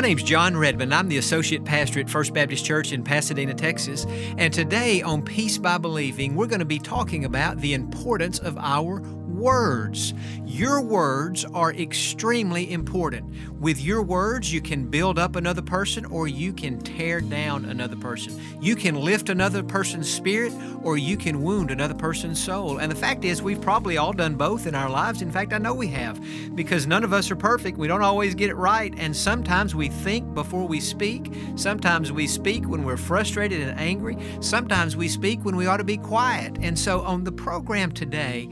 [0.00, 0.94] My name's Jon Redmond.
[0.94, 4.06] I'm the associate pastor at First Baptist Church in Pasadena, Texas.
[4.38, 8.56] And today on Peace by Believing, we're going to be talking about the importance of
[8.56, 9.02] our
[9.36, 10.14] words.
[10.44, 13.32] Your words are extremely important.
[13.60, 17.96] With your words, you can build up another person or you can tear down another
[17.96, 18.40] person.
[18.60, 22.78] You can lift another person's spirit or you can wound another person's soul.
[22.78, 25.22] And the fact is, we've probably all done both in our lives.
[25.22, 26.20] In fact, I know we have
[26.56, 27.78] because none of us are perfect.
[27.78, 28.92] We don't always get it right.
[28.96, 31.32] And sometimes we think before we speak.
[31.56, 34.16] Sometimes we speak when we're frustrated and angry.
[34.40, 36.58] Sometimes we speak when we ought to be quiet.
[36.60, 38.48] And so on the program today,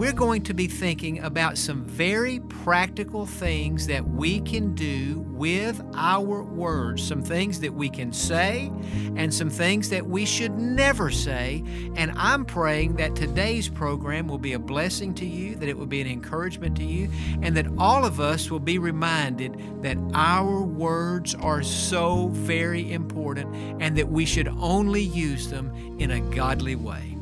[0.00, 5.78] we're going to be thinking about some very practical things that we can do with
[5.94, 8.72] our words, some things that we can say,
[9.14, 11.62] and some things that we should never say.
[11.96, 15.84] And I'm praying that today's program will be a blessing to you, that it will
[15.84, 17.10] be an encouragement to you,
[17.42, 23.54] and that all of us will be reminded that our words are so very important
[23.82, 27.18] and that we should only use them in a godly way.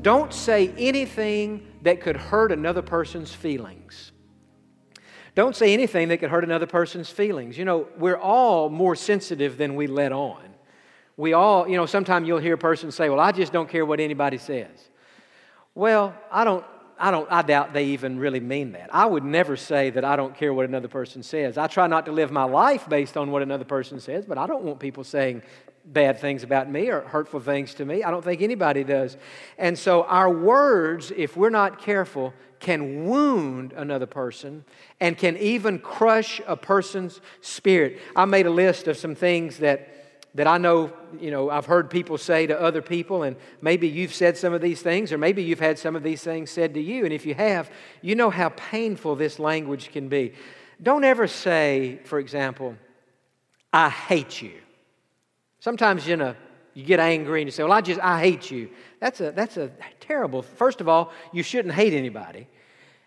[0.00, 4.12] Don't say anything that could hurt another person's feelings.
[5.34, 7.58] Don't say anything that could hurt another person's feelings.
[7.58, 10.42] You know, we're all more sensitive than we let on.
[11.16, 13.84] We all, you know, sometimes you'll hear a person say, Well, I just don't care
[13.84, 14.88] what anybody says.
[15.74, 16.64] Well, I don't,
[16.98, 18.88] I don't, I doubt they even really mean that.
[18.92, 21.58] I would never say that I don't care what another person says.
[21.58, 24.46] I try not to live my life based on what another person says, but I
[24.46, 25.42] don't want people saying
[25.84, 28.02] bad things about me or hurtful things to me.
[28.02, 29.16] I don't think anybody does.
[29.58, 34.64] And so our words, if we're not careful, can wound another person
[35.00, 38.00] and can even crush a person's spirit.
[38.16, 39.90] I made a list of some things that
[40.34, 44.12] that I know, you know, I've heard people say to other people, and maybe you've
[44.12, 46.80] said some of these things, or maybe you've had some of these things said to
[46.80, 47.04] you.
[47.04, 47.70] And if you have,
[48.02, 50.32] you know how painful this language can be.
[50.82, 52.74] Don't ever say, for example,
[53.72, 54.54] I hate you.
[55.64, 56.34] Sometimes, you know,
[56.74, 58.68] you get angry and you say, Well, I just, I hate you.
[59.00, 60.42] That's a, that's a terrible.
[60.42, 62.46] First of all, you shouldn't hate anybody.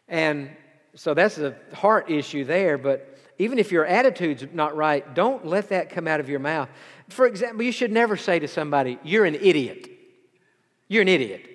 [0.08, 0.50] And
[0.96, 2.80] so that's a heart issue there.
[2.80, 6.68] But even if your attitude's not right, don't let that come out of your mouth.
[7.10, 9.92] For example, you should never say to somebody, You're an idiot.
[10.88, 11.48] You're an idiot.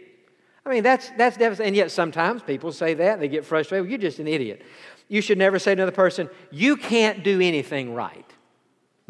[0.64, 1.70] I mean, that's, that's devastating.
[1.70, 3.86] And yet sometimes people say that, they get frustrated.
[3.86, 4.62] Well, you're just an idiot.
[5.08, 8.31] You should never say to another person, You can't do anything right.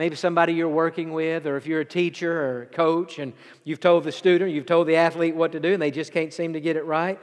[0.02, 3.32] Maybe somebody you're working with, or if you're a teacher or a coach and
[3.62, 6.34] you've told the student, you've told the athlete what to do, and they just can't
[6.34, 7.20] seem to get it right.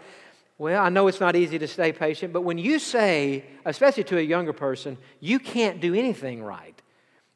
[0.57, 4.17] Well, I know it's not easy to stay patient, but when you say, especially to
[4.17, 6.81] a younger person, you can't do anything right,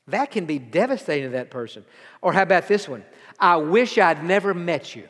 [0.07, 1.83] that can be devastating to that person.
[2.21, 3.03] Or how about this one?
[3.37, 5.09] I wish I'd never met you.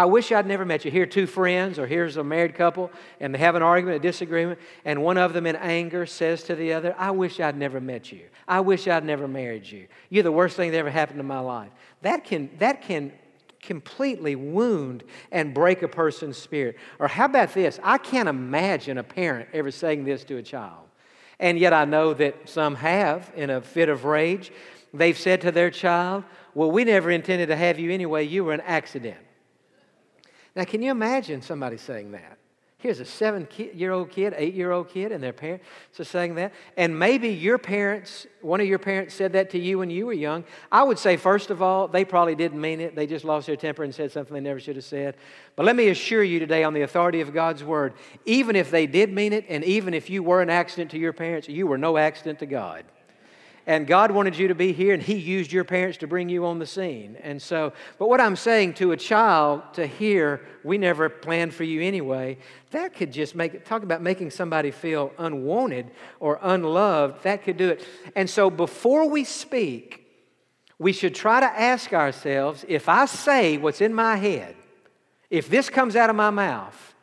[0.00, 0.90] I wish I'd never met you.
[0.90, 2.90] Here, two friends, or here's a married couple,
[3.20, 6.54] and they have an argument, a disagreement, and one of them in anger says to
[6.54, 8.22] the other, I wish I'd never met you.
[8.48, 9.88] I wish I'd never married you.
[10.08, 11.68] You're the worst thing that ever happened in my life.
[12.00, 13.12] That can, that can
[13.60, 16.78] completely wound and break a person's spirit.
[16.98, 17.78] Or how about this?
[17.82, 20.88] I can't imagine a parent ever saying this to a child.
[21.38, 24.50] And yet I know that some have in a fit of rage.
[24.94, 26.24] They've said to their child,
[26.54, 28.24] Well, we never intended to have you anyway.
[28.24, 29.18] You were an accident.
[30.56, 32.38] Now, can you imagine somebody saying that?
[32.80, 35.64] Here's a seven year old kid, eight year old kid, and their parents
[35.98, 36.54] are saying that.
[36.78, 40.14] And maybe your parents, one of your parents said that to you when you were
[40.14, 40.44] young.
[40.72, 42.96] I would say, first of all, they probably didn't mean it.
[42.96, 45.16] They just lost their temper and said something they never should have said.
[45.56, 47.92] But let me assure you today, on the authority of God's word,
[48.24, 51.12] even if they did mean it, and even if you were an accident to your
[51.12, 52.86] parents, you were no accident to God
[53.70, 56.44] and God wanted you to be here, and He used your parents to bring you
[56.44, 57.16] on the scene.
[57.22, 61.62] And so, but what I'm saying to a child to hear, we never planned for
[61.62, 62.38] you anyway,
[62.72, 67.22] that could just make talk about making somebody feel unwanted or unloved.
[67.22, 67.86] That could do it.
[68.16, 70.04] And so, before we speak,
[70.80, 74.56] we should try to ask ourselves if I say what's in my head,
[75.30, 76.94] if this comes out of my mouth,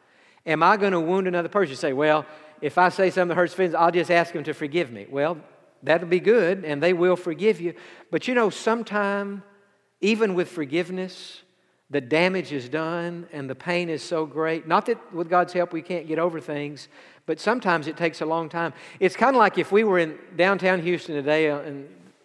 [0.45, 1.69] am I going to wound another person?
[1.69, 2.25] You say, well,
[2.59, 5.07] if I say something that hurts feelings, I'll just ask them to forgive me.
[5.09, 5.37] Well,
[5.83, 7.73] That'll be good, and they will forgive you.
[8.11, 9.43] But you know, sometime,
[10.01, 11.41] even with forgiveness,
[11.89, 14.67] the damage is done and the pain is so great.
[14.67, 16.89] Not that with God's help we can't get over things,
[17.25, 18.73] but sometimes it takes a long time.
[18.99, 21.61] It's kind of like if we were in downtown Houston today uh,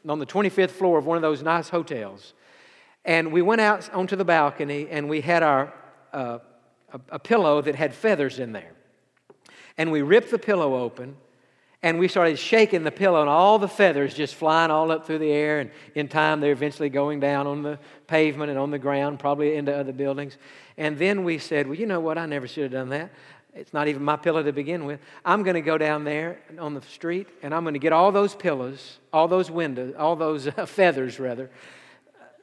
[0.09, 2.35] on the 25th floor of one of those nice hotels,
[3.05, 5.73] and we went out onto the balcony and we had our
[6.13, 6.39] uh,
[6.93, 8.73] a, a pillow that had feathers in there.
[9.79, 11.17] And we ripped the pillow open
[11.83, 15.19] and we started shaking the pillow, and all the feathers just flying all up through
[15.19, 15.61] the air.
[15.61, 19.57] And in time, they're eventually going down on the pavement and on the ground, probably
[19.57, 20.39] into other buildings.
[20.77, 22.19] And then we said, Well, you know what?
[22.19, 23.11] I never should have done that.
[23.55, 25.01] It's not even my pillow to begin with.
[25.25, 28.11] I'm going to go down there on the street and I'm going to get all
[28.11, 31.51] those pillows, all those windows, all those uh, feathers, rather,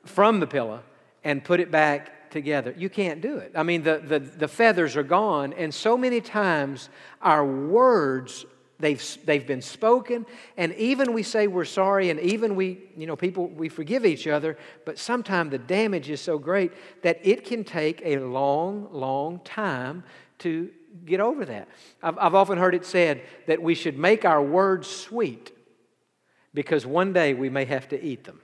[0.05, 0.83] from the pillow
[1.23, 2.75] and put it back together.
[2.77, 3.53] You can't do it.
[3.55, 6.89] I mean, the, the, the feathers are gone, and so many times
[7.21, 8.45] our words
[8.79, 13.17] They've, they've been spoken, and even we say we're sorry, and even we, you know,
[13.17, 16.71] people, we forgive each other, but sometimes the damage is so great
[17.03, 20.03] that it can take a long, long time
[20.39, 20.69] to
[21.05, 21.67] get over that.
[22.01, 25.51] I've, I've often heard it said that we should make our words sweet
[26.53, 28.39] because one day we may have to eat them.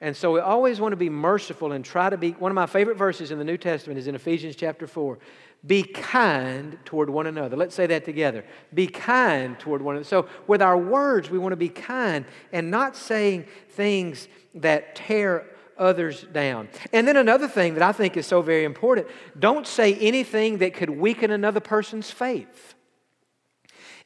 [0.00, 2.32] And so we always want to be merciful and try to be.
[2.32, 5.18] One of my favorite verses in the New Testament is in Ephesians chapter 4.
[5.66, 7.56] Be kind toward one another.
[7.56, 8.44] Let's say that together.
[8.74, 10.04] Be kind toward one another.
[10.04, 15.46] So, with our words, we want to be kind and not saying things that tear
[15.78, 16.68] others down.
[16.92, 19.08] And then another thing that I think is so very important
[19.38, 22.74] don't say anything that could weaken another person's faith.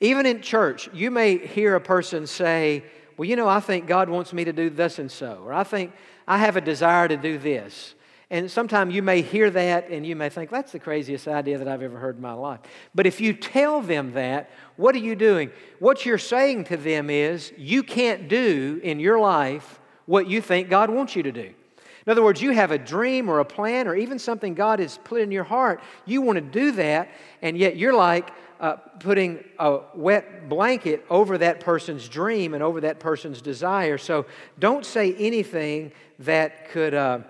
[0.01, 2.85] Even in church, you may hear a person say,
[3.17, 5.65] Well, you know, I think God wants me to do this and so, or I
[5.65, 5.93] think
[6.27, 7.95] I have a desire to do this.
[8.31, 11.67] And sometimes you may hear that and you may think, that's the craziest idea that
[11.67, 12.61] I've ever heard in my life.
[12.95, 15.51] But if you tell them that, what are you doing?
[15.79, 20.69] What you're saying to them is, you can't do in your life what you think
[20.69, 21.55] God wants you to do.
[22.07, 24.99] In other words, you have a dream or a plan or even something God has
[25.05, 25.81] put in your heart.
[26.05, 27.09] You want to do that,
[27.41, 32.83] and yet you're like uh, putting a wet blanket over that person's dream and over
[32.83, 33.97] that person's desire.
[33.97, 34.27] So
[34.59, 36.93] don't say anything that could.
[36.93, 37.21] Uh,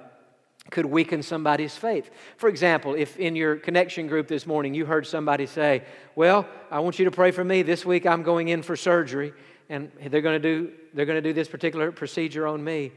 [0.70, 2.10] could weaken somebody's faith.
[2.36, 5.82] For example, if in your connection group this morning you heard somebody say,
[6.14, 7.62] Well, I want you to pray for me.
[7.62, 9.32] This week I'm going in for surgery,
[9.68, 12.92] and they're going to do, they're going to do this particular procedure on me.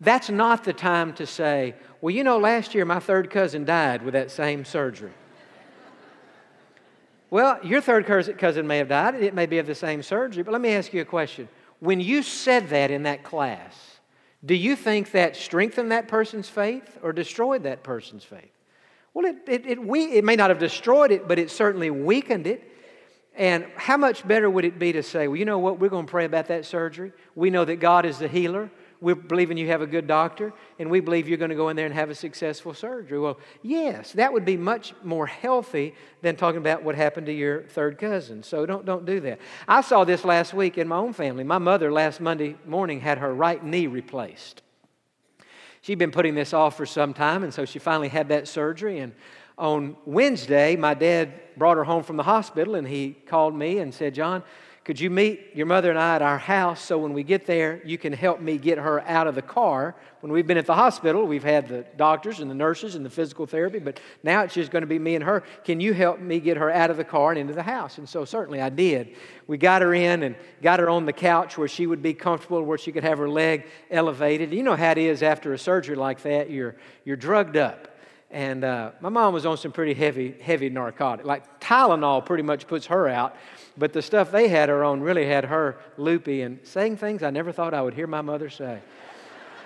[0.00, 4.02] That's not the time to say, Well, you know, last year my third cousin died
[4.02, 5.12] with that same surgery.
[7.30, 8.06] well, your third
[8.38, 10.70] cousin may have died, and it may be of the same surgery, but let me
[10.70, 11.48] ask you a question.
[11.78, 13.93] When you said that in that class,
[14.44, 18.50] do you think that strengthened that person's faith or destroyed that person's faith?
[19.14, 22.46] Well, it, it, it, we, it may not have destroyed it, but it certainly weakened
[22.46, 22.70] it.
[23.36, 26.06] And how much better would it be to say, well, you know what, we're going
[26.06, 27.12] to pray about that surgery.
[27.34, 28.70] We know that God is the healer.
[29.00, 31.76] We're believing you have a good doctor, and we believe you're going to go in
[31.76, 33.18] there and have a successful surgery.
[33.18, 37.64] Well, yes, that would be much more healthy than talking about what happened to your
[37.64, 38.42] third cousin.
[38.42, 39.40] So don't, don't do that.
[39.68, 41.44] I saw this last week in my own family.
[41.44, 44.62] My mother last Monday morning had her right knee replaced.
[45.82, 49.00] She'd been putting this off for some time, and so she finally had that surgery.
[49.00, 49.12] And
[49.58, 53.92] on Wednesday, my dad brought her home from the hospital, and he called me and
[53.92, 54.42] said, Jon,
[54.84, 57.80] could you meet your mother and I at our house so when we get there,
[57.86, 59.94] you can help me get her out of the car?
[60.20, 63.08] When we've been at the hospital, we've had the doctors and the nurses and the
[63.08, 65.42] physical therapy, but now it's just going to be me and her.
[65.64, 67.96] Can you help me get her out of the car and into the house?
[67.96, 69.16] And so certainly I did.
[69.46, 72.62] We got her in and got her on the couch where she would be comfortable,
[72.62, 74.52] where she could have her leg elevated.
[74.52, 76.76] You know how it is after a surgery like that, you're,
[77.06, 77.93] you're drugged up.
[78.34, 81.24] And uh, my mom was on some pretty heavy, heavy narcotic.
[81.24, 83.36] Like Tylenol pretty much puts her out,
[83.78, 87.30] but the stuff they had her on really had her loopy and saying things I
[87.30, 88.80] never thought I would hear my mother say.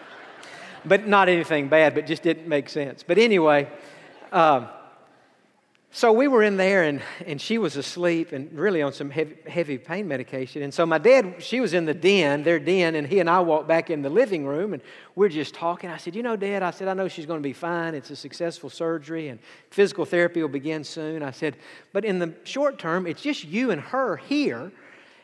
[0.85, 3.03] but not anything bad, but just didn't make sense.
[3.03, 3.71] But anyway,
[4.33, 4.69] um,
[5.90, 9.37] so we were in there, and, and she was asleep and really on some heavy,
[9.49, 10.62] heavy pain medication.
[10.62, 13.40] And so my dad, she was in the den, their den, and he and I
[13.40, 14.83] walked back in the living room, and
[15.14, 15.88] we're just talking.
[15.88, 17.95] I said, You know, Dad, I said, I know she's going to be fine.
[17.95, 19.40] It's a successful surgery, and
[19.71, 21.23] physical therapy will begin soon.
[21.23, 21.57] I said,
[21.95, 24.71] But in the short term, it's just you and her here.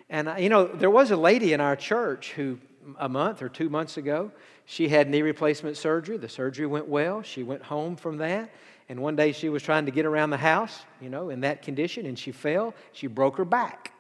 [0.08, 2.58] And, you know, there was a lady in our church who,
[2.98, 4.32] a month or two months ago,
[4.64, 6.16] she had knee replacement surgery.
[6.16, 7.20] The surgery went well.
[7.22, 8.50] She went home from that.
[8.88, 11.62] And one day she was trying to get around the house, you know, in that
[11.62, 12.74] condition, and she fell.
[12.92, 13.92] She broke her back.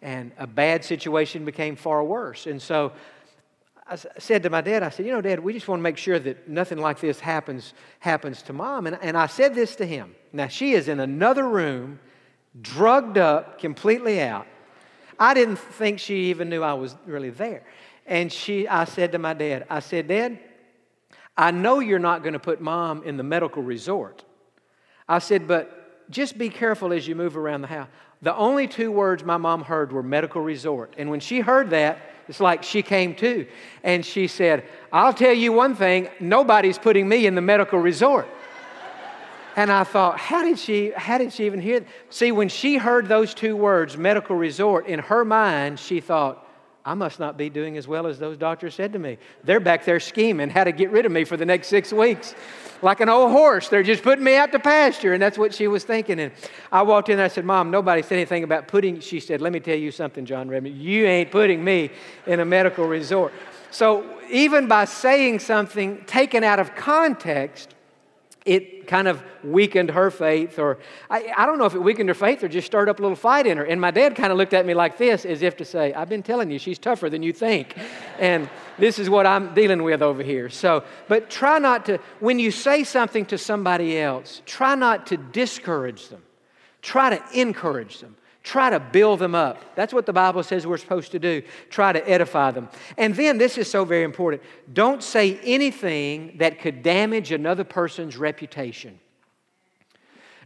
[0.00, 2.46] And a bad situation became far worse.
[2.46, 2.92] And so
[3.86, 5.98] I said to my dad, I said, you know, Dad, we just want to make
[5.98, 8.86] sure that nothing like this happens, happens to mom.
[8.86, 10.14] And, and I said this to him.
[10.32, 12.00] Now, she is in another room,
[12.60, 14.46] drugged up, completely out.
[15.18, 17.64] I didn't think she even knew I was really there.
[18.06, 20.38] And she, I said to my dad, I said, Dad,
[21.36, 24.24] I know you're not going to put mom in the medical resort.
[25.12, 27.88] I said, but just be careful as you move around the house.
[28.22, 30.94] The only two words my mom heard were medical resort.
[30.96, 33.46] And when she heard that, it's like she came to.
[33.82, 38.26] And she said, I'll tell you one thing nobody's putting me in the medical resort.
[39.54, 41.84] And I thought, how did she, how did she even hear?
[42.08, 46.42] See, when she heard those two words, medical resort, in her mind, she thought,
[46.84, 49.18] I must not be doing as well as those doctors said to me.
[49.44, 52.34] They're back there scheming how to get rid of me for the next six weeks.
[52.82, 55.12] Like an old horse, they're just putting me out to pasture.
[55.12, 56.18] And that's what she was thinking.
[56.18, 56.32] And
[56.72, 59.52] I walked in and I said, Mom, nobody said anything about putting, she said, Let
[59.52, 60.76] me tell you something, Jon Redmond.
[60.76, 61.90] You ain't putting me
[62.26, 63.32] in a medical resort.
[63.70, 67.76] So even by saying something taken out of context,
[68.44, 72.14] it kind of weakened her faith, or I, I, don't know if it weakened her
[72.14, 73.64] faith or just stirred up a little fight in her.
[73.64, 76.08] And my dad kind of looked at me like this, as if to say, I've
[76.08, 77.76] been telling you, she's tougher than you think.
[78.18, 80.48] And this is what I'm dealing with over here.
[80.48, 85.16] So, but try not to, when you say something to somebody else, try not to
[85.16, 86.22] discourage them,
[86.82, 88.14] try to encourage them.
[88.42, 89.76] Try to build them up.
[89.76, 91.42] That's what the Bible says we're supposed to do.
[91.70, 92.68] Try to edify them.
[92.98, 98.16] And then, this is so very important don't say anything that could damage another person's
[98.16, 98.98] reputation.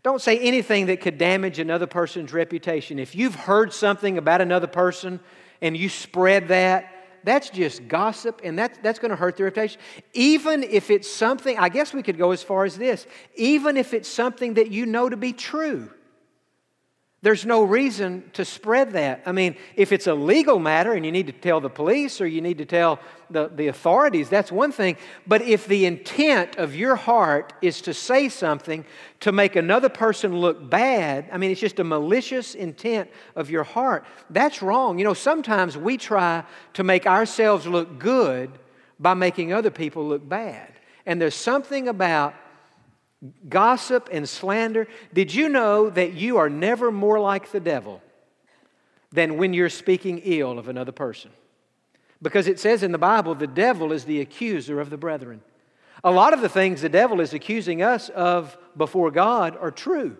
[0.02, 2.98] Don't say anything that could damage another person's reputation.
[2.98, 5.18] If you've heard something about another person
[5.60, 6.92] and you spread that,
[7.24, 9.80] that's just gossip and that, that's going to hurt their reputation.
[10.12, 13.94] Even if it's something, I guess we could go as far as this, even if
[13.94, 15.90] it's something that you know to be true.
[17.26, 19.22] There's no reason to spread that.
[19.26, 22.26] I mean, if it's a legal matter and you need to tell the police or
[22.28, 24.96] you need to tell the, the authorities, that's one thing.
[25.26, 28.84] But if the intent of your heart is to say something
[29.18, 33.64] to make another person look bad, I mean, it's just a malicious intent of your
[33.64, 35.00] heart, that's wrong.
[35.00, 38.52] You know, sometimes we try to make ourselves look good
[39.00, 40.72] by making other people look bad.
[41.04, 42.36] And there's something about
[43.48, 44.86] gossip and slander.
[45.12, 48.02] Did you know that you are never more like the devil
[49.12, 51.30] than when you're speaking ill of another person?
[52.22, 55.42] Because it says in the Bible, the devil is the accuser of the brethren.
[56.04, 60.16] A lot of the things the devil is accusing us of before God are true.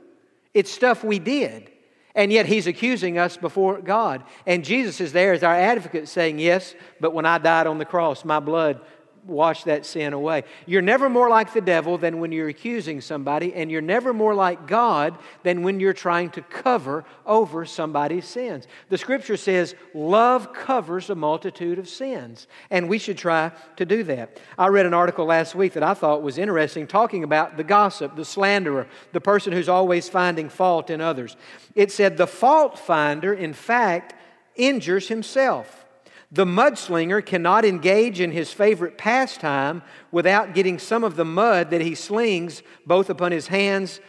[0.53, 1.71] It's stuff we did.
[2.15, 4.25] And yet he's accusing us before God.
[4.47, 7.85] And Jesus is there as our advocate saying, Yes, but when I died on the
[7.85, 8.81] cross, my blood
[9.26, 10.45] wash that sin away.
[10.66, 14.35] You're never more like the devil than when you're accusing somebody, and you're never more
[14.35, 18.66] like God than when you're trying to cover over somebody's sins.
[18.88, 24.02] The scripture says, Love covers a multitude of sins, and we should try to do
[24.04, 24.38] that.
[24.59, 28.16] I read an article last week that I thought was interesting talking about the gossip,
[28.16, 31.37] the slanderer, the person who's always finding fault in others.
[31.75, 34.14] It said, The fault finder, in fact,
[34.56, 35.86] injures himself.
[36.33, 41.80] The mudslinger cannot engage in his favorite pastime without getting some of the mud that
[41.80, 44.00] he slings both upon his hands,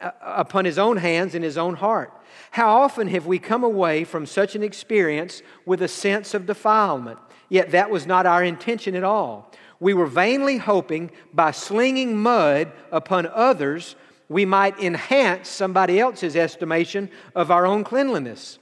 [0.00, 2.12] uh, upon his own hands and his own heart.
[2.52, 7.18] How often have we come away from such an experience with a sense of defilement?
[7.50, 9.50] Yet that was not our intention at all.
[9.78, 13.96] We were vainly hoping by slinging mud upon others,
[14.28, 18.58] we might enhance somebody else's estimation of our own cleanliness.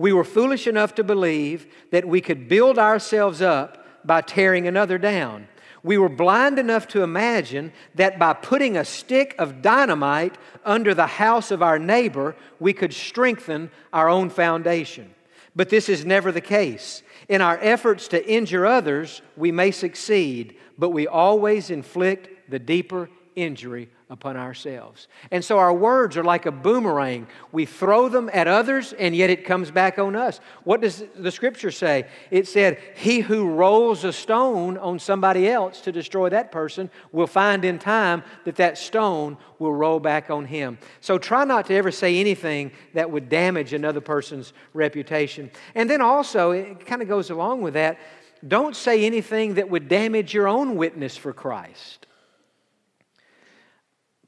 [0.00, 4.96] We were foolish enough to believe that we could build ourselves up by tearing another
[4.96, 5.46] down.
[5.82, 11.06] We were blind enough to imagine that by putting a stick of dynamite under the
[11.06, 15.14] house of our neighbor, we could strengthen our own foundation.
[15.54, 17.02] But this is never the case.
[17.28, 23.10] In our efforts to injure others, we may succeed, but we always inflict the deeper
[23.36, 25.06] injury upon ourselves.
[25.30, 27.28] And so our words are like a boomerang.
[27.52, 30.40] We throw them at others, and yet it comes back on us.
[30.64, 32.06] What does the scripture say?
[32.32, 37.28] It said, He who rolls a stone on somebody else to destroy that person will
[37.28, 40.78] find in time that that stone will roll back on him.
[41.00, 45.52] So try not to ever say anything that would damage another person's reputation.
[45.76, 47.98] And then also, it kind of goes along with that,
[48.46, 52.06] don't say anything that would damage your own witness for Christ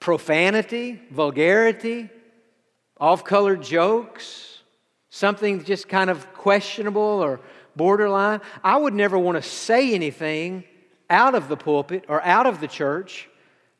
[0.02, 2.11] profanity, vulgarity,
[3.00, 4.59] off color jokes,
[5.11, 7.38] something just kind of questionable or
[7.76, 8.40] borderline.
[8.64, 10.64] I would never want to say anything
[11.09, 13.28] out of the pulpit or out of the church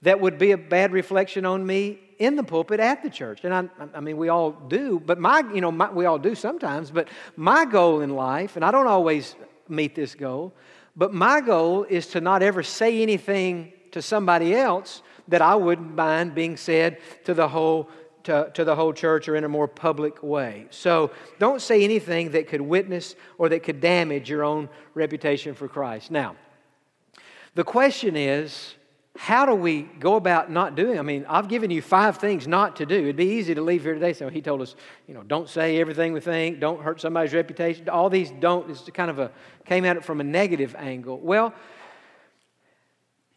[0.03, 3.41] that would be a bad reflection on me in the pulpit at the church.
[3.43, 6.37] And I, I mean, we all do, but my, you know, my, we all do
[6.37, 9.35] sometimes, but my goal in life, and I don't always
[9.69, 10.55] meet this goal,
[10.95, 15.03] but my goal is to not ever say anything to somebody else
[15.33, 17.89] that I wouldn't mind being said to the whole
[18.25, 20.67] to, to, the whole church or in a more public way.
[20.71, 21.11] So
[21.41, 26.13] don't say anything that could witness or that could damage your own reputation for Christ.
[26.13, 26.37] Now,
[27.57, 28.75] the question is,
[29.17, 30.99] how do we go about not doing?
[30.99, 32.95] I mean, I've given you five things not to do.
[32.95, 34.13] It'd be easy to leave here today.
[34.13, 34.77] So he told us,
[35.09, 37.89] you know, don't say everything we think, don't hurt somebody's reputation.
[37.89, 39.33] All these don't is kind of a
[39.65, 41.19] came at it from a negative angle.
[41.19, 41.53] Well,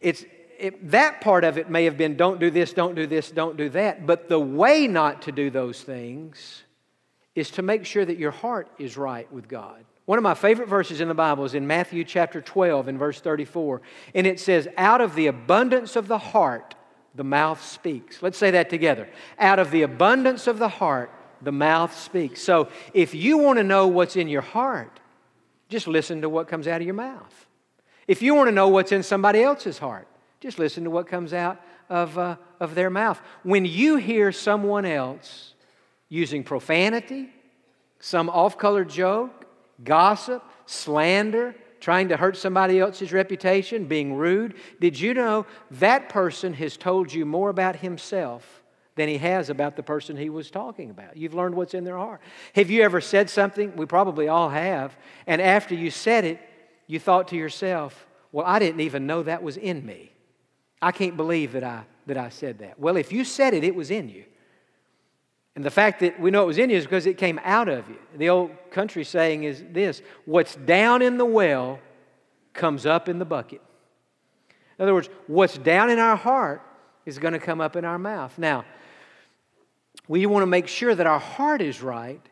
[0.00, 0.24] it's
[0.58, 3.56] it, that part of it may have been don't do this, don't do this, don't
[3.56, 4.06] do that.
[4.06, 6.62] But the way not to do those things
[7.34, 9.84] is to make sure that your heart is right with God.
[10.06, 13.20] One of my favorite verses in the Bible is in Matthew chapter 12 and verse
[13.20, 13.82] 34.
[14.14, 16.74] And it says, Out of the abundance of the heart,
[17.14, 18.22] the mouth speaks.
[18.22, 19.08] Let's say that together.
[19.38, 21.10] Out of the abundance of the heart,
[21.42, 22.40] the mouth speaks.
[22.40, 25.00] So if you want to know what's in your heart,
[25.68, 27.46] just listen to what comes out of your mouth.
[28.06, 30.06] If you want to know what's in somebody else's heart,
[30.46, 31.60] just listen to what comes out
[31.90, 33.20] of, uh, of their mouth.
[33.42, 35.54] When you hear someone else
[36.08, 37.30] using profanity,
[37.98, 39.44] some off color joke,
[39.82, 46.54] gossip, slander, trying to hurt somebody else's reputation, being rude, did you know that person
[46.54, 48.62] has told you more about himself
[48.94, 51.16] than he has about the person he was talking about?
[51.16, 52.20] You've learned what's in their heart.
[52.54, 53.74] Have you ever said something?
[53.74, 54.96] We probably all have.
[55.26, 56.38] And after you said it,
[56.86, 60.12] you thought to yourself, well, I didn't even know that was in me.
[60.86, 62.78] I can't believe that I, that I said that.
[62.78, 64.22] Well, if you said it, it was in you.
[65.56, 67.68] And the fact that we know it was in you is because it came out
[67.68, 67.98] of you.
[68.16, 71.80] The old country saying is this what's down in the well
[72.52, 73.60] comes up in the bucket.
[74.78, 76.62] In other words, what's down in our heart
[77.04, 78.38] is going to come up in our mouth.
[78.38, 78.64] Now,
[80.06, 82.24] we want to make sure that our heart is right,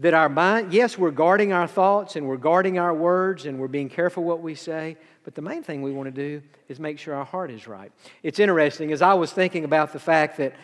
[0.00, 3.68] that our mind, yes, we're guarding our thoughts and we're guarding our words and we're
[3.68, 6.98] being careful what we say, but the main thing we want to do is make
[6.98, 7.92] sure our heart is right.
[8.22, 10.54] It's interesting, as I was thinking about the fact that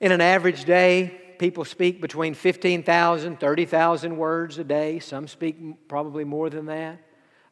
[0.00, 4.98] in an average day, people speak between 15,000, 30,000 words a day.
[5.00, 6.98] Some speak probably more than that.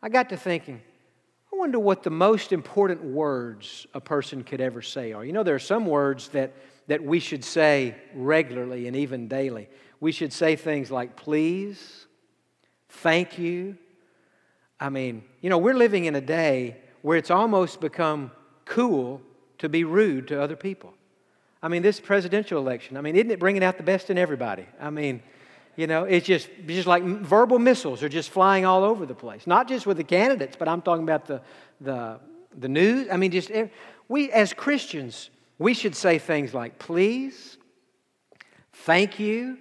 [0.03, 0.81] I got to thinking,
[1.53, 5.25] I wonder what the most important words a person could ever say are.
[5.25, 6.55] You know, there are some words that,
[6.87, 9.69] that we should say regularly and even daily.
[9.99, 12.07] We should say things like please,
[12.89, 13.77] thank you.
[14.81, 18.31] I mean, you know, we're living in a day where it's almost become
[18.65, 19.21] cool
[19.59, 20.95] to be rude to other people.
[21.63, 24.65] I mean, this presidential election, I mean, isn't it bringing out the best in everybody?
[24.81, 25.23] I mean,
[25.77, 29.47] you know, it's just, just like verbal missiles are just flying all over the place.
[29.47, 31.43] Not just with the candidates, but I'm talking about the,
[31.81, 32.19] the,
[32.59, 33.09] the news.
[33.13, 33.69] I mean, just, eh,
[34.09, 37.59] we as Christians, we should say things like, please,
[38.73, 39.59] thank you,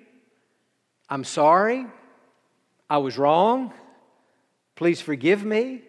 [1.10, 1.86] I'm sorry,
[2.90, 3.74] I was wrong,
[4.80, 5.82] please forgive me,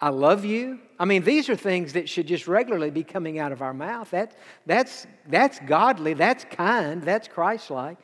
[0.00, 0.78] I love you.
[1.00, 4.08] I mean, these are things that should just regularly be coming out of our mouth.
[4.12, 7.98] That, that's, that's godly, that's kind, that's Christ like.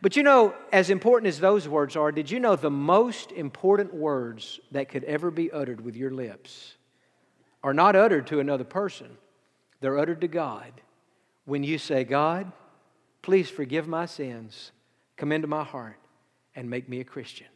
[0.00, 3.92] But you know, as important as those words are, did you know the most important
[3.92, 6.76] words that could ever be uttered with your lips
[7.64, 9.18] are not uttered to another person?
[9.80, 10.70] They're uttered to God.
[11.44, 12.52] When you say, God,
[13.20, 14.70] please forgive my sins,
[15.16, 15.98] come into my heart,
[16.54, 17.48] and make me a Christian.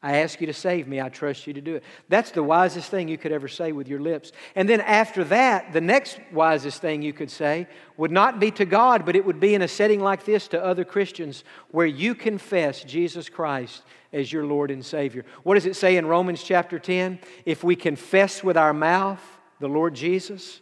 [0.00, 1.00] I ask you to save me.
[1.00, 1.82] I trust you to do it.
[2.08, 4.30] That's the wisest thing you could ever say with your lips.
[4.54, 8.64] And then after that, the next wisest thing you could say would not be to
[8.64, 12.14] God, but it would be in a setting like this to other Christians where you
[12.14, 13.82] confess Jesus Christ
[14.12, 15.24] as your Lord and Savior.
[15.42, 17.18] What does it say in Romans chapter 10?
[17.44, 19.22] If we confess with our mouth
[19.58, 20.60] the Lord Jesus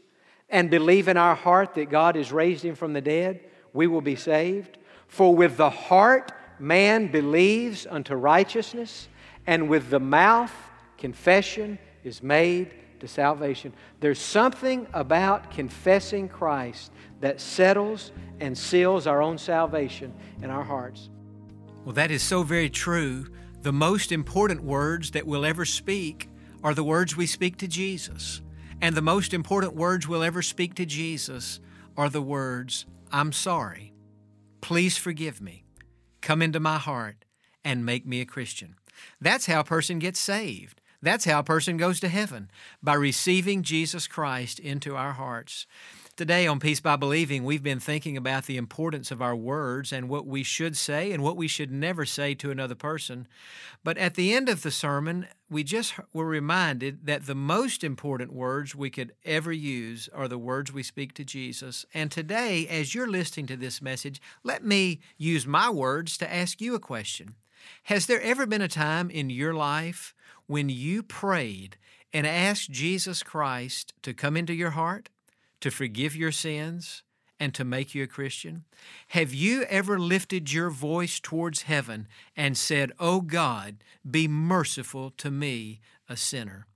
[0.49, 3.41] and believe in our heart that God has raised him from the dead,
[3.75, 4.79] we will be saved.
[5.09, 9.09] For with the heart man believes unto righteousness
[9.47, 10.53] and with the mouth,
[10.99, 13.73] confession is made to salvation.
[14.01, 21.11] There's something about confessing Christ that settles and seals our own salvation in our hearts.
[21.85, 23.27] Well, that is so very true.
[23.63, 26.29] The most important words that we'll ever speak
[26.63, 28.43] are the words we speak to Jesus.
[28.81, 31.61] And the most important words we'll ever speak to Jesus
[31.97, 33.93] are the words, I'm sorry.
[34.61, 35.65] Please forgive me.
[36.21, 37.25] Come into my heart
[37.65, 38.77] and make me a Christian.
[39.21, 40.81] That's how a person gets saved.
[41.03, 42.51] That's how a person goes to heaven,
[42.83, 45.67] by receiving Jesus Christ into our hearts.
[46.17, 50.09] Today on Peace by Believing, we've been thinking about the importance of our words and
[50.09, 53.29] what we should say and what we should never say to another person.
[53.85, 58.33] But at the end of the sermon, we just were reminded that the most important
[58.33, 61.85] words we could ever use are the words we speak to Jesus.
[61.93, 66.63] And today, as you're listening to this message, let me use my words to ask
[66.63, 67.35] you a question.
[67.85, 70.15] Has there ever been a time in your life
[70.47, 71.77] when you prayed
[72.13, 75.09] and asked Jesus Christ to come into your heart,
[75.61, 77.03] to forgive your sins,
[77.39, 78.65] and to make you a Christian?
[79.09, 85.31] Have you ever lifted your voice towards heaven and said, Oh God, be merciful to
[85.31, 86.67] me, a sinner?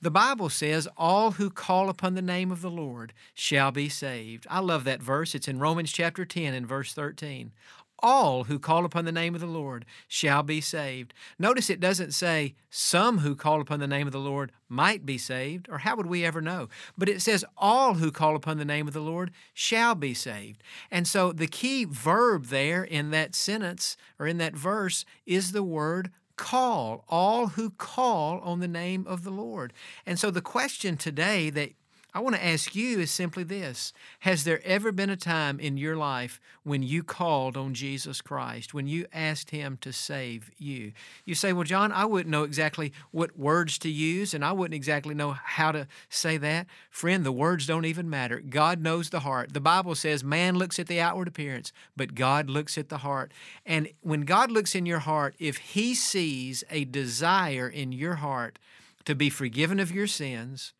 [0.00, 4.46] The Bible says, All who call upon the name of the Lord shall be saved.
[4.50, 5.34] I love that verse.
[5.34, 7.52] It's in Romans chapter 10 and verse 13
[8.00, 11.14] all who call upon the name of the Lord shall be saved.
[11.38, 15.18] Notice it doesn't say some who call upon the name of the Lord might be
[15.18, 16.68] saved, or how would we ever know?
[16.96, 20.62] But it says all who call upon the name of the Lord shall be saved.
[20.90, 25.62] And so the key verb there in that sentence or in that verse is the
[25.62, 29.72] word call, all who call on the name of the Lord.
[30.06, 31.72] And so the question today that
[32.18, 35.76] I want to ask you is simply this Has there ever been a time in
[35.76, 40.94] your life when you called on Jesus Christ, when you asked Him to save you?
[41.24, 44.74] You say, Well, Jon, I wouldn't know exactly what words to use, and I wouldn't
[44.74, 46.66] exactly know how to say that.
[46.90, 48.40] Friend, the words don't even matter.
[48.40, 49.52] God knows the heart.
[49.54, 53.30] The Bible says man looks at the outward appearance, but God looks at the heart.
[53.64, 58.58] And when God looks in your heart, if He sees a desire in your heart
[59.04, 60.74] to be forgiven of your sins,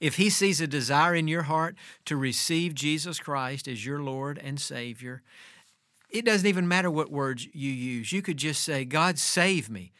[0.00, 4.38] if He sees a desire in your heart to receive Jesus Christ as your Lord
[4.42, 5.22] and Savior,
[6.10, 8.12] it doesn't even matter what words you use.
[8.12, 9.92] You could just say, God, save me.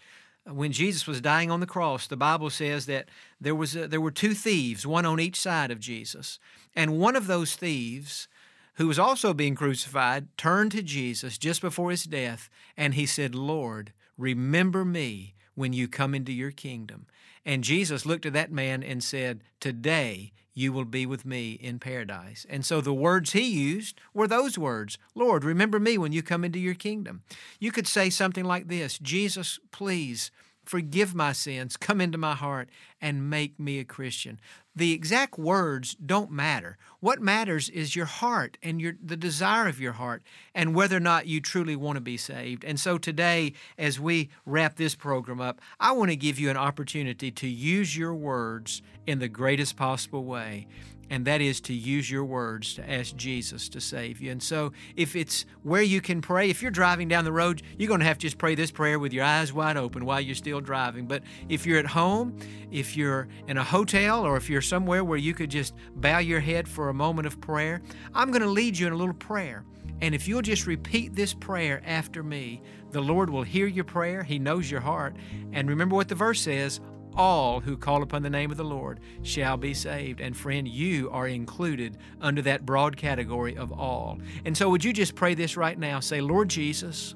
[0.44, 3.08] When Jesus was dying on the cross, the Bible says that
[3.40, 6.38] there, was a, there were two thieves, one on each side of Jesus.
[6.74, 8.28] And one of those thieves,
[8.74, 13.34] who was also being crucified, turned to Jesus just before his death and he said,
[13.34, 17.06] Lord, remember me when you come into your kingdom.
[17.44, 21.78] And Jesus looked at that man and said, Today you will be with me in
[21.78, 22.46] paradise.
[22.48, 26.44] And so the words he used were those words Lord, remember me when you come
[26.44, 27.22] into your kingdom.
[27.58, 30.30] You could say something like this Jesus, please
[30.64, 32.68] forgive my sins, come into my heart,
[33.00, 34.40] and make me a Christian.
[34.74, 36.78] The exact words don't matter.
[37.00, 40.22] What matters is your heart and your the desire of your heart
[40.54, 42.64] and whether or not you truly want to be saved.
[42.64, 46.56] And so today as we wrap this program up, I want to give you an
[46.56, 50.66] opportunity to use your words in the greatest possible way
[51.12, 54.32] and that is to use your words to ask Jesus to save you.
[54.32, 57.88] And so, if it's where you can pray, if you're driving down the road, you're
[57.88, 60.34] going to have to just pray this prayer with your eyes wide open while you're
[60.34, 61.06] still driving.
[61.06, 62.38] But if you're at home,
[62.70, 66.40] if you're in a hotel, or if you're somewhere where you could just bow your
[66.40, 67.82] head for a moment of prayer,
[68.14, 69.66] I'm going to lead you in a little prayer.
[70.00, 74.22] And if you'll just repeat this prayer after me, the Lord will hear your prayer.
[74.22, 75.14] He knows your heart.
[75.52, 76.80] And remember what the verse says
[77.16, 80.20] all who call upon the name of the Lord shall be saved.
[80.20, 84.18] And friend, you are included under that broad category of all.
[84.44, 86.00] And so, would you just pray this right now?
[86.00, 87.14] Say, Lord Jesus,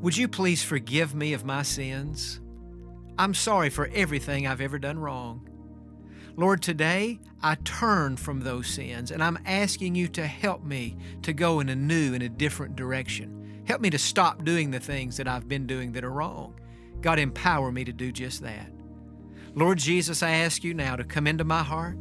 [0.00, 2.40] would you please forgive me of my sins?
[3.18, 5.48] I'm sorry for everything I've ever done wrong.
[6.36, 11.32] Lord, today I turn from those sins and I'm asking you to help me to
[11.32, 13.62] go in a new and a different direction.
[13.66, 16.54] Help me to stop doing the things that I've been doing that are wrong.
[17.00, 18.70] God, empower me to do just that.
[19.54, 21.96] Lord Jesus, I ask you now to come into my heart,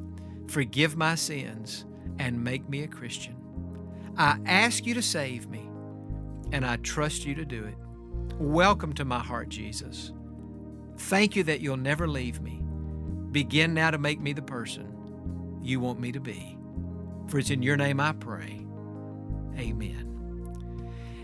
[0.47, 1.85] forgive my sins,
[2.19, 3.35] and make me a Christian.
[4.17, 5.69] I ask you to save me,
[6.51, 7.75] and I trust you to do it.
[8.39, 10.11] Welcome to my heart, Jesus.
[10.97, 12.61] Thank you that you'll never leave me.
[13.31, 16.57] Begin now to make me the person you want me to be.
[17.27, 18.65] For it's in your name I pray.
[19.57, 20.16] Amen.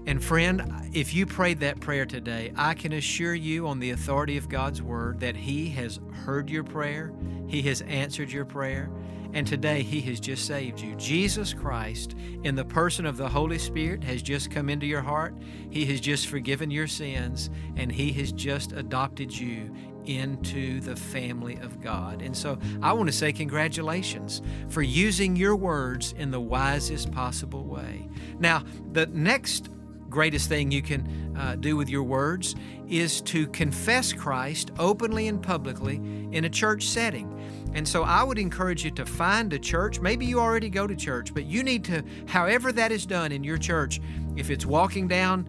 [0.05, 4.37] And friend, if you prayed that prayer today, I can assure you on the authority
[4.37, 7.13] of God's word that He has heard your prayer,
[7.47, 8.89] He has answered your prayer,
[9.31, 10.93] and today He has just saved you.
[10.95, 15.35] Jesus Christ, in the person of the Holy Spirit, has just come into your heart.
[15.69, 19.73] He has just forgiven your sins, and He has just adopted you
[20.05, 22.21] into the family of God.
[22.21, 27.63] And so I want to say congratulations for using your words in the wisest possible
[27.63, 28.09] way.
[28.37, 29.69] Now, the next
[30.13, 32.55] greatest thing you can uh, do with your words
[32.87, 35.95] is to confess Christ openly and publicly
[36.31, 37.27] in a church setting.
[37.73, 39.99] And so I would encourage you to find a church.
[39.99, 43.43] Maybe you already go to church, but you need to, however that is done in
[43.43, 43.99] your church,
[44.35, 45.47] if it's walking down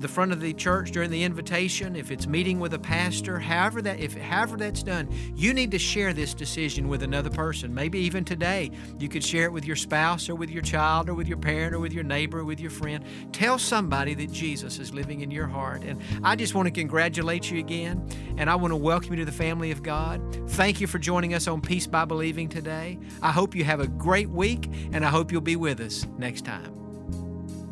[0.00, 3.82] the front of the church during the invitation, if it's meeting with a pastor, however
[3.82, 7.74] that if however that's done, you need to share this decision with another person.
[7.74, 11.14] Maybe even today, you could share it with your spouse or with your child or
[11.14, 13.04] with your parent or with your neighbor or with your friend.
[13.32, 15.82] Tell somebody that Jesus is living in your heart.
[15.82, 18.08] And I just want to congratulate you again,
[18.38, 20.20] and I want to welcome you to the family of God.
[20.50, 22.98] Thank you for joining us on Peace by Believing today.
[23.22, 26.44] I hope you have a great week, and I hope you'll be with us next
[26.46, 26.79] time.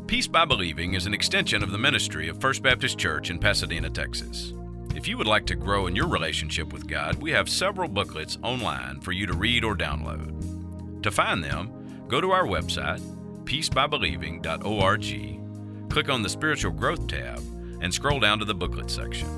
[0.09, 3.91] Peace by Believing is an extension of the ministry of First Baptist Church in Pasadena,
[3.91, 4.55] Texas.
[4.95, 8.39] If you would like to grow in your relationship with God, we have several booklets
[8.41, 11.03] online for you to read or download.
[11.03, 13.01] To find them, go to our website,
[13.43, 17.37] peacebybelieving.org, click on the Spiritual Growth tab,
[17.79, 19.29] and scroll down to the booklet section.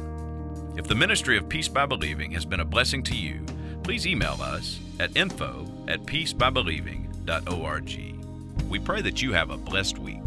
[0.78, 3.46] If the ministry of Peace by Believing has been a blessing to you,
[3.84, 8.16] please email us at info at peacebybelieving.org.
[8.70, 10.21] We pray that you have a blessed week.